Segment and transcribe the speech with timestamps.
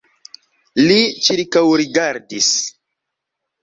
[0.85, 0.95] Li
[1.27, 2.53] ĉirkaŭrigardis.